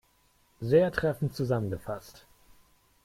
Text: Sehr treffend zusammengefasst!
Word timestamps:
Sehr 0.61 0.89
treffend 0.91 1.35
zusammengefasst! 1.35 2.25